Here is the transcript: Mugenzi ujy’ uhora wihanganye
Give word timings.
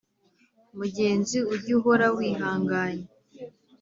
Mugenzi 0.77 1.37
ujy’ 1.53 1.67
uhora 1.77 2.07
wihanganye 2.17 3.05